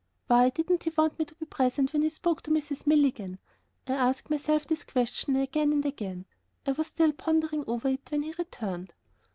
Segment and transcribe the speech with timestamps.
[0.25, 2.87] Why didn't he want me to be present when he spoke to Mrs.
[2.87, 3.37] Milligan?
[3.85, 6.25] I asked myself this question again and again.
[6.65, 8.95] I was still pondering over it when he returned.